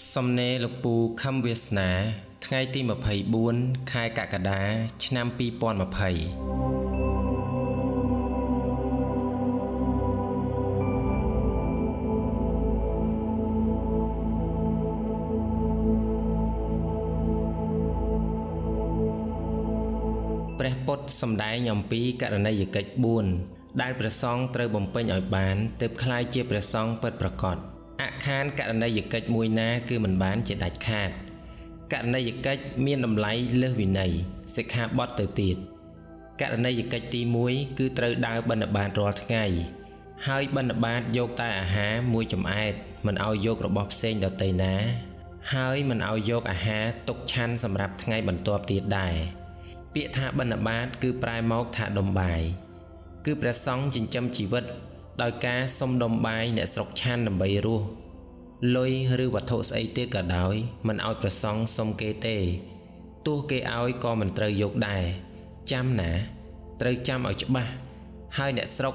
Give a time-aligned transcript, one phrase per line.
[0.00, 1.90] សំណេរលោកពូខឹមវាសនា
[2.46, 2.80] ថ្ងៃទី
[3.36, 4.62] 24ខែកក្កដា
[5.04, 5.40] ឆ្នាំ2020
[20.58, 22.90] ព្រះពុទ្ធសម្ដែងអំពីករណីយកិច្ច
[23.34, 27.71] 4ដែលព្រះសង្ឃត្រូវបំពេញឲ្យបានទើបក្លាយជាព្រះសង្ឃពិតប្រាកដ
[28.02, 31.10] អខានករណីយកិច្ចមួយណាគឺមិនបានជាដាច់ខាត
[31.92, 34.12] ករណីយកិច្ចមានតម្លៃលើសវិន័យ
[34.56, 35.56] សិក្ខាបទទៅទៀត
[36.40, 37.20] ករណីយកិច្ចទី
[37.50, 39.44] 1គឺត្រូវដើរបិណ្ឌបាតរាល់ថ្ងៃ
[40.28, 42.74] ហើយបិណ្ឌបាតយកតែអាហារមួយចំអែត
[43.06, 44.74] មិនឲ្យយករបស់ផ្សេងដទៃណា
[45.54, 49.16] ហើយមិនឲ្យយកអាហារទុកឆាន់សម្រាប់ថ្ងៃបន្ទាប់ទៀតដែរ
[49.94, 52.42] ពាក្យថាបិណ្ឌបាតគឺប្រែមកថាដុំបាយ
[53.26, 54.64] គឺព្រះសង្ឃចិញ្ចឹមជីវិត
[55.20, 57.86] ដោយការសុំដុំបាយអ្នកស្រុកឆាន់ដើម្បីរស់
[58.76, 58.92] លុយ
[59.24, 60.54] ឬវត្ថុស្អីទៀតក៏ដោយ
[60.86, 62.36] មិនឲ្យប្រសង់សុំគេទេ
[63.26, 65.04] ទោះគេឲ្យក៏មិនត្រូវយកដែរ
[65.72, 66.10] ចាំណា
[66.80, 67.72] ត្រូវចាំឲ្យច្បាស់
[68.38, 68.94] ហើយអ្នកស្រុក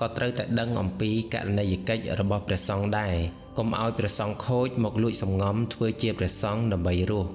[0.00, 3.14] ក៏ត្រូវតែដឹងអំពីករណីយកិច្ចរបស់ព្រះសង្ឃដែរ
[3.58, 7.30] កុំឲ្យព្រះសង្ឃខូចមកលួចសំងំធ្វើជាព្រះសង្ឃដើម្បីរស់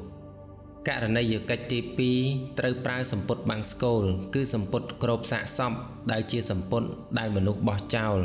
[0.89, 4.03] ករណីយកិច្ចទី2ត្រូវប្រើសម្ពុតបាំងស្គល
[4.35, 5.71] គឺសម្ពុតក្របសាកសព
[6.11, 6.83] ដែលជាសម្ពុត
[7.17, 8.17] ដែលមនុស្សបោះចោល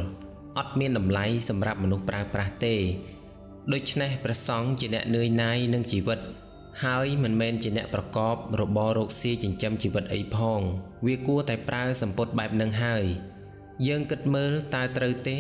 [0.59, 2.77] អត់មានតម្លៃសម្រាប់មនុស្សប្រើប្រាស់ទេ
[3.73, 6.21] ដូច្នេះព្រះសង្ឃជាអ្នកនឿយណាយនឹងជីវិត
[6.85, 10.61] ហើយមិនមែនជាអ្នកប្រកបរបររកស៊ីចិញ្ចឹមជីវិតអីផង
[11.07, 13.05] វាគួរតែប្រើសម្ពុតបែបនឹងហើយ
[13.87, 15.39] យើងគិតមើលតើត្រូវទេ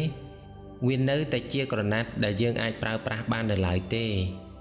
[0.86, 4.06] វានៅតែជាក្រណាត់ដែលយើងអាចប្រើប្រាស់បាននៅឡើយទេ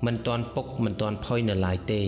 [0.05, 2.03] មិនទាន់ពុកមិនទាន់ផុយនៅឡើយទេ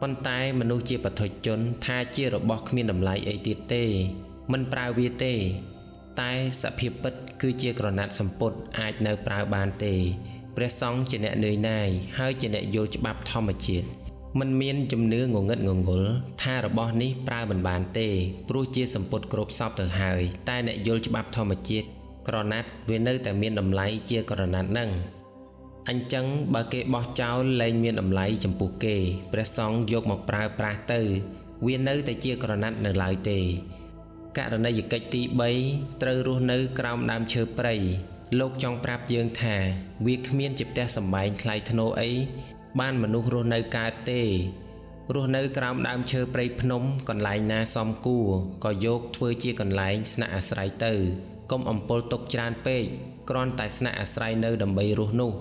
[0.00, 3.84] ប៉ុន្តែមនុស្សជាបឋិជន ថាជារបស់គ្មានតម្លៃអីទៀតទេ
[4.52, 5.34] មិនប្រើវាទេ
[6.20, 9.94] តែសភាពពិត គឺជាក្រណាត់សម្ពុតអាចនៅប្រើបានទេ
[10.56, 13.86] ព្រះសង្ឃជាអ្នកនឿយណាយហើយជាអ្នកយល់ច្បាប់ធម្មជាតិ
[14.40, 16.10] មិនមានជំនឿងងឹតងងល់
[16.42, 18.08] ថារបស់នេះប្រើមិនបានទេ
[18.48, 21.86] ព្រោះជាសម្ពុតគ្រប់សពទៅហើយ តែអ្នកយល់ច្បាប់ធម្មជាតិ
[22.28, 24.90] ក្រណាត់វានៅតែមានតម្លៃជាក្រណាត់នឹង
[25.88, 28.96] អញ្ចឹងបើគេបោះចោលលែងមានតម្លៃចំពោះគេ
[29.32, 31.00] ព្រះសង្ឃយកមកប្រើប្រាស់ទៅ
[31.66, 33.40] វានៅតែជាក្រណាត់នៅឡើយទេ
[34.38, 35.22] ករណីយកិច្ចទី
[35.62, 37.74] 3ត្រូវរស់នៅក្រោមដើមឈើព្រៃ
[38.38, 39.56] លោកចង់ប្រាប់យើងថា
[40.06, 42.10] វាគ្មានជាផ្ទះសម្បែងថ្លៃថ្នូរអី
[42.80, 44.22] បានមនុស្សរស់នៅកើតទេ
[45.14, 48.28] រស់នៅក្រោមដើមឈើព្រៃភ្នំកន្លែងណាសមគួរ
[48.64, 50.92] ក៏យកធ្វើជាកន្លែងស្នាក់អាស្រ័យទៅ
[51.50, 52.82] កុំអំពុលទុកច្រើនពេក
[53.30, 55.32] គ្រាន់តែស្នាក់អាស្រ័យនៅដើម្បីរស់នោះ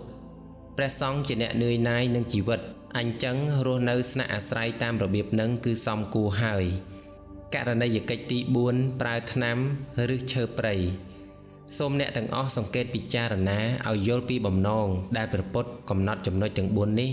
[0.78, 2.59] ព្រះសង្ឃជាអ្នកនឿយណាយនឹងជីវិត
[2.97, 6.66] អញ្ចឹងរស់នៅស្នាក់អាស្រ័យតាមរបៀបនឹងគឺសមគួរហើយ
[7.56, 9.57] ករណីយកិច្ចទី4ប្រើថ្នាំ
[10.16, 10.75] ឬឈើព្រៃ
[11.78, 13.59] សូមអ្នកទាំងអស់សង្កេតពិចារណា
[13.90, 14.88] ឲ្យយល់ពីបំណង
[15.18, 17.12] ដែលព្រះពុទ្ធកំណត់ចំណុចទាំង4នេះ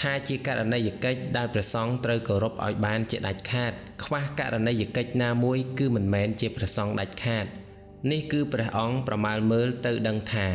[0.00, 3.72] ថាជាករណីយកិច្ចដែលព្រះសង្ឃត្រូវគោរពឲ្យបានជាដាច់ខាត
[4.04, 7.46] ខ្វះករណីយកិច្ចណាមួយគឺមិនមែនជាព្រះសង្ឃដាច់ខាត
[8.10, 10.48] នេះគឺព្រះអង្គប្រមាលមើលទៅដឹងថា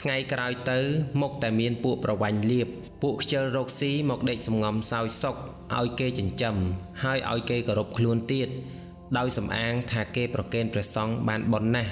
[0.00, 0.80] ថ្ងៃក្រោយទៅ
[1.22, 2.68] មកតែមានពួកប្រវាញ់លៀប
[3.02, 5.36] ពួកខ្ជិលរកស៊ីមកដេកសំងំសោយសុក
[5.78, 6.56] ឲ្យគេចិញ្ចឹម
[7.04, 8.48] ហើយឲ្យគេគោរពខ្លួនទៀត
[9.18, 11.90] ដោយសំអាងថាគេប្រកេនព្រះសង្ឃបានប៉ុណ្ណាស់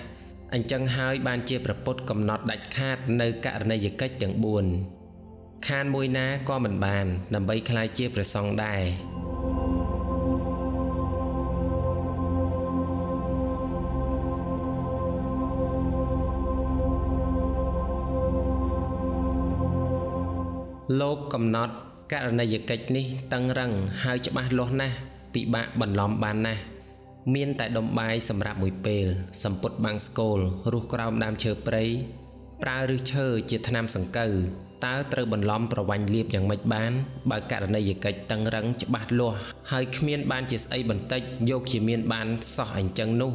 [0.55, 4.35] អញ្ចឹងហើយបានជាប្រពុតកំណត់ដាច់ខាតនៅករណីយកិច្ចទាំង
[5.01, 8.83] 4ខានមួយណាក៏មិនបាន ដើម្បីក្លាយជាព្រះសង្ឃដែរ
[20.97, 21.75] លោកកំណត់
[22.13, 23.73] ករណីយកិច្ចនេះតឹងរឹង
[24.05, 24.97] ហើយច្បាស់លាស់ណាស់
[25.35, 26.63] ពិបាកបន្លំបានណាស់
[27.35, 29.07] មានតែដុំបាយសម្រាប់មួយពេល
[29.45, 30.39] សម្ពុតបាំងស្គល
[30.73, 31.85] រស់ក្រោមដើមឈើព្រៃ
[32.63, 34.33] ប្រើឬឈើជាថ្នាំសង្កូវ
[34.87, 36.93] តើត្រូវបន្លំប្រវាញ់លៀបយ៉ាងម៉េចបាន
[37.31, 39.39] បើករណីយកិច្ចតឹងរឹងច្បាស់លាស់
[39.73, 42.27] ហើយគ្មានបានជាស្អីបន្តិចយកជាមានបាន
[42.57, 43.33] សោះអញ្ចឹងនោះ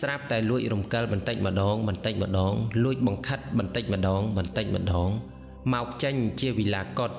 [0.00, 2.52] ស្រាប់តែលួចរំកិលបន្តិចម្ដងបន្តិចម្ដង
[2.84, 5.10] លួចបង្ខិតបន្តិចម្ដងបន្តិចម្ដង
[5.72, 7.10] មកចេញជាវិឡាកុដ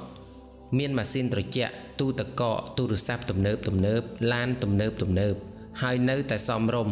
[0.78, 4.02] មានម៉ាស៊ីនត្រជាក់ទូទឹកកកទូរស័ព្ទទំនើបទំនើប
[4.34, 5.36] ឡានទំនើបទំនើប
[5.82, 6.90] ហើយនៅតែសំរុំ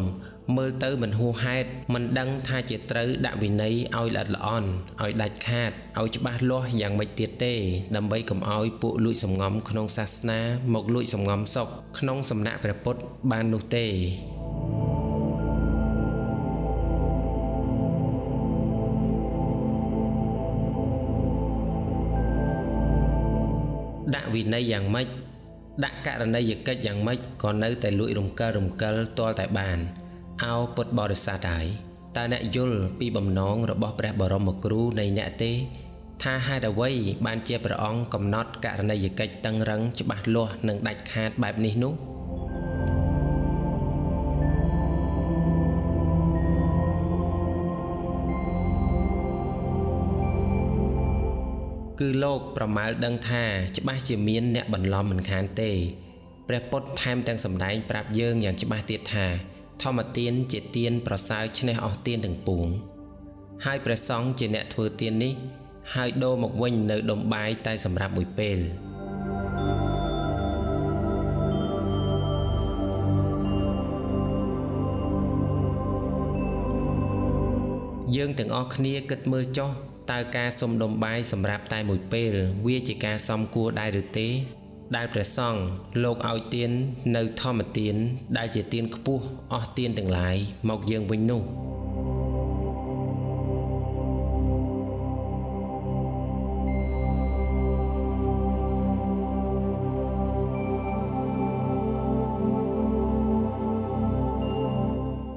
[0.56, 4.68] មើលទៅមិនហួសហេតុមិនដឹងថាជាត្រូវដាក់វិន័យឲ្យល្អិតល្អន់
[5.02, 7.54] ឲ្យដាច់ខាតឲ្យច្បាស់លាស់យ៉ាងម៉េចទៀតទេ
[7.96, 10.40] ដើម្បីកុំឲ្យពួកលួចសំងំក្នុងសាសនា
[10.74, 11.68] មកលួចសំងំសុក
[11.98, 13.00] ក្នុងសំណាក់ព្រះពុទ្ធ
[13.30, 13.86] បាននោះទេ
[24.14, 25.08] ដាក់វិន័យយ៉ាងម៉េច
[25.84, 29.78] ដាក់ករណីយកិច្ចយ៉ាងម៉េចក៏នៅតែលួចរំកិលរំកិលទាល់តែបាន
[30.42, 31.66] អោពុទ្ធបរិស័ទហើយ
[32.16, 35.52] តើអ្នកយល់ពីបំណងរបស់ព្រះបរមគ្រូនៃអ្នកទេ
[36.22, 36.90] ថាហេតុអ្វី
[37.26, 41.92] បានជាព្រះអង្គកំណត់ករណីយកិច្ចតឹងរឹងច្បាស់លាស់និងដាច់ខាតបែបនេះនោះ
[52.04, 53.44] គឺលោកប្រមាលដឹងថា
[53.78, 55.72] ច្បាស់ជាមានអ្នកបន្លំមិនខានទេ
[56.48, 59.26] ព្រះពុទ្ធថែមទាំងសម្ដែងប្រាប់យើងយ៉ាងច្បាស់ទៀតថា
[59.82, 62.66] ធម្មទានជាទានប្រសើរឈ្នះអស់ទានទាំងពួង
[63.64, 65.34] ហើយព្រះសង្ឃជាអ្នកធ្វើទាននេះ
[65.94, 68.58] ហើយដូរមកវិញនៅដុំបាយតែសម្រាប់មួយពេល
[78.16, 79.70] យើងទាំងអស់គ្នាគិតមើលចុះ
[80.10, 82.32] តើការសុំដុំបាយសម្រាប់តែមួយពេល
[82.66, 84.28] វាជាការសមគួរដែរឬទេ
[84.96, 85.62] ដែលព្រះសង្ឃ
[86.02, 86.70] លោកឲ្យទាន
[87.16, 87.94] នៅធម្មទាន
[88.36, 90.36] ដែលជាទានខ្ពស់អស់ទានទាំងឡាយ
[90.68, 91.42] មកយើងវិញនោះ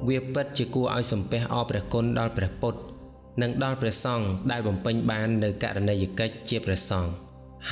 [0.08, 2.93] វាពិតជាគួរឲ្យសំពះអរព្រះគុណដល់ព្រះពុទ្ធ
[3.42, 7.12] និងដល់ព្រះសង្ឃដែលបំពេញបាននៅករណីយកិច្ចជាព្រះសង្ឃ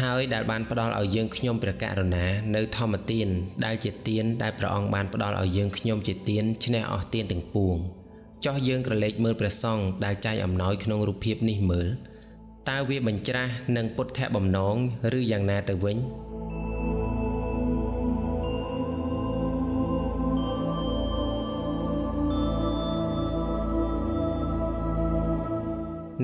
[0.00, 2.26] ហើយដែលបានផ្ដល់ឲ្យយើងខ្ញុំព្រះករុណា
[2.56, 3.28] នៅធម្មទាន
[3.64, 7.76] ដែលជាទានដែលព្រះអង្គបានផ្ដល់ឲ្យយើងខ្ញុំជាទានឈ្នះអស់ទានទាំងពួង
[8.44, 11.88] ចោះយើងក្រឡេកមើលព្រះសង្ឃដែលចែកអំណោយក្នុងរូបភាពនេះមើល
[12.70, 14.76] តើវាបញ្ច្រាស់នឹងពុទ្ធបំណង
[15.18, 15.96] ឬយ៉ាងណាទៅវិញ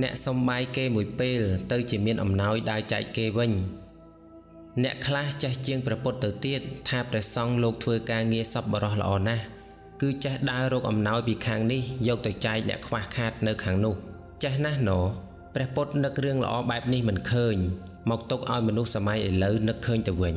[0.03, 1.41] អ្នកសំបាយគេមួយពេល
[1.73, 3.53] ទៅជាមានអំណោយដើរចែកគេវិញ
[4.85, 9.45] អ្នកខ្លះចេះជាងព្រះពុទ្ធទៅទៀតថាព្រះសង្ឃលោកធ្វើការងារសប្បុរសល្អណាស់
[10.03, 13.95] គឺចេះដើររកអំណោយពីខាងនេះយកទៅចែកអ្នកខ្វះខាតនៅខាងនោះ
[14.45, 15.01] ចេះណាស់ណោ
[15.55, 17.57] ព្រះពុទ្ធនឹករឿងល្អបែបនេះមិនឃើញ
[18.11, 20.37] មកទុកឲ្យមនុស្សសម័យឥឡូវនឹកឃើញទៅវិញ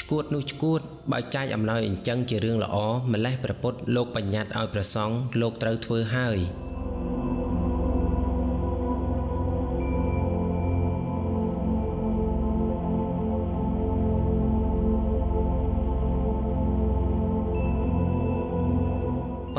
[0.00, 0.80] ឈួតនោះឈួត
[1.12, 2.76] បើចែកអំណោយអញ្ចឹងជារឿងល្អ
[3.12, 6.38] ម្លេះព្រះពុទ្ធលោកបញ្ញត្តិឲ្យព្រះសង្ឃលោកត្រូវធ្វើហើយ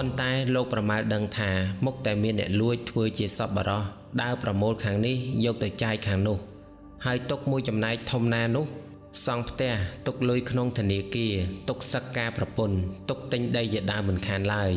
[0.02, 1.52] ប៉ុន្តែលោកប្រមាលដឹងថា
[1.86, 3.82] មុខតែមានអ្នកលួចធ្វើជាសប្បុរស
[4.22, 5.16] ដើរប្រមូលខាងនេះ
[5.46, 6.38] យកទៅចាយខាងនោះ
[7.06, 8.66] ហើយទុកមួយចំណែកធំណានោះ
[9.26, 9.74] សង់ផ្ទះ
[10.08, 11.34] ទុកលុយក្នុងធនាគារ
[11.70, 12.78] ទុកសឹកការប្រពន្ធ
[13.10, 14.72] ទុកទិញដីជាដើមមិនខានឡើយ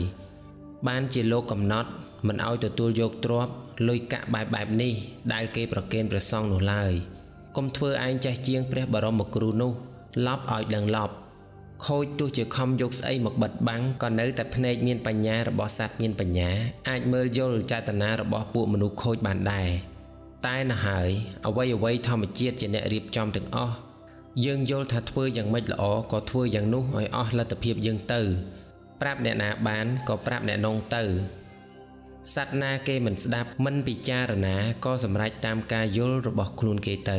[0.88, 1.90] បានជាលោកកំណត់
[2.26, 3.52] មិនឲ្យទទួលយកទ្រព្យ
[3.88, 4.92] លុយកាក់បែបបែបនេះ
[5.32, 6.92] ដែលគេប្រគេនព្រះសង្ឃនោះឡើយ
[7.56, 9.72] កុំធ្វើឯងចេះជាងព្រះបរមគ្រូនោះ
[10.26, 11.14] ឡប់ឲ្យដឹងឡប់
[11.86, 16.50] ខូចទោះជាខំយកស្អីមកបិទបាំងក៏នៅតែភ្នែកមានបញ្ញារបស់សត្វមានបញ្ញា
[16.88, 19.68] អាចមើលយល់ចេតនារបស់ពួកមនុស្សខូចបានដែរ
[20.46, 21.08] តែណោះហើយ
[21.46, 23.74] អ្វីអ្វីធម្មជាតិជាអ្នករៀបចំទាំងអស់
[24.44, 28.20] យើងយល់ថាធ្វើយ៉ាងម៉េចល្អក៏ធ្វើយ៉ាងនោះឲ្យអស់លទ្ធភាពយើងទៅ
[29.00, 31.02] ប្រាប់អ្នកណាបានក៏ប្រាប់អ្នកនងទៅ
[32.34, 37.18] សត្វណាគេមិនស្ដាប់មិនពិចារណាក៏សម្រេចតាមការយល់របស់ខ្លួនគេទៅ